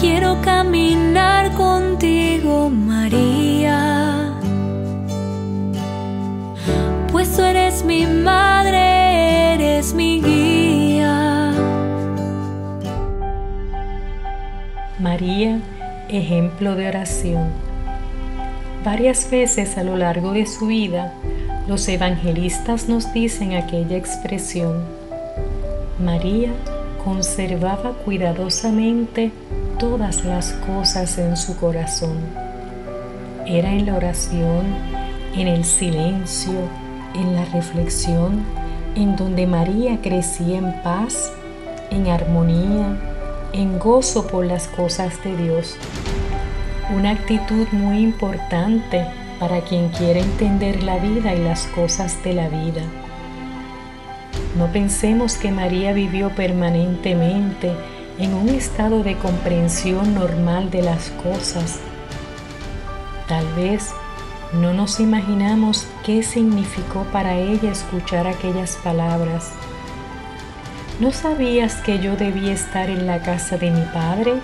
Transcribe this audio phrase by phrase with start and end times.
[0.00, 4.32] quiero caminar contigo, María.
[7.10, 11.52] Pues tú eres mi madre, eres mi guía.
[14.98, 15.60] María,
[16.08, 17.48] ejemplo de oración.
[18.84, 21.12] Varias veces a lo largo de su vida,
[21.66, 24.82] los evangelistas nos dicen aquella expresión,
[25.98, 26.52] María
[27.04, 29.32] conservaba cuidadosamente
[29.78, 32.18] todas las cosas en su corazón.
[33.46, 34.66] Era en la oración,
[35.34, 36.68] en el silencio,
[37.14, 38.44] en la reflexión,
[38.96, 41.32] en donde María crecía en paz,
[41.90, 42.98] en armonía,
[43.52, 45.76] en gozo por las cosas de Dios.
[46.94, 49.06] Una actitud muy importante
[49.38, 52.82] para quien quiere entender la vida y las cosas de la vida.
[54.56, 57.72] No pensemos que María vivió permanentemente
[58.18, 61.78] en un estado de comprensión normal de las cosas.
[63.28, 63.92] Tal vez
[64.52, 69.52] no nos imaginamos qué significó para ella escuchar aquellas palabras.
[71.00, 74.34] ¿No sabías que yo debía estar en la casa de mi padre?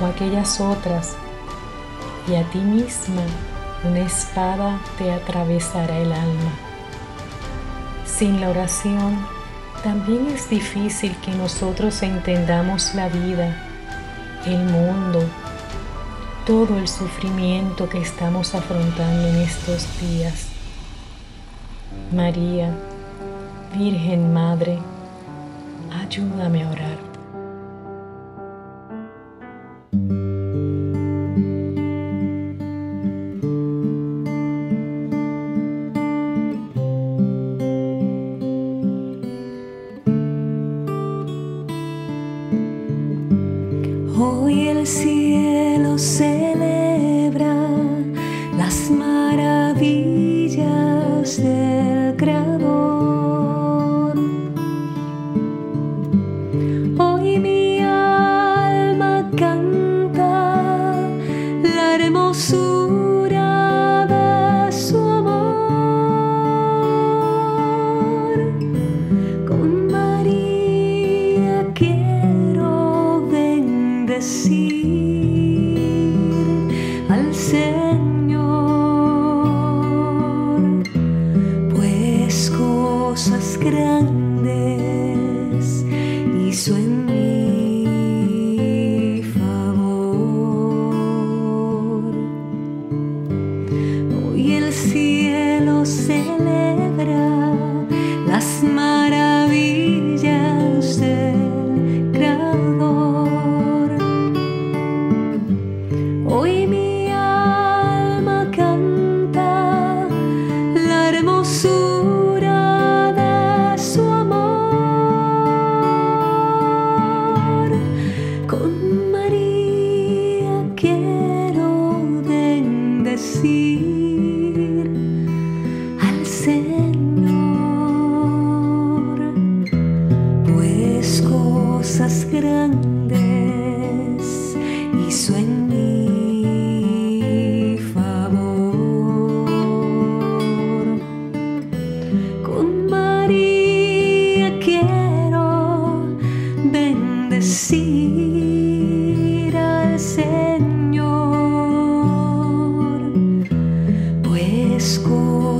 [0.00, 1.16] O aquellas otras
[2.28, 3.22] y a ti misma
[3.82, 6.52] una espada te atravesará el alma.
[8.04, 9.18] Sin la oración,
[9.82, 13.56] también es difícil que nosotros entendamos la vida,
[14.46, 15.22] el mundo,
[16.46, 20.48] todo el sufrimiento que estamos afrontando en estos días.
[22.12, 22.74] María,
[23.74, 24.78] Virgen Madre,
[25.90, 27.09] ayúdame a orar.
[44.80, 46.79] El cielo celebra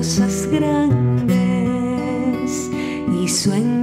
[0.01, 1.31] cosas grandes
[3.23, 3.80] y sueños.